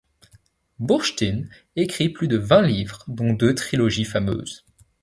Boorstin 0.79 1.43
écrit 1.75 2.09
plus 2.09 2.27
de 2.27 2.39
vingt 2.39 2.63
livres, 2.63 3.03
dont 3.07 3.33
deux 3.33 3.53
trilogies 3.53 4.03
fameuses. 4.03 4.65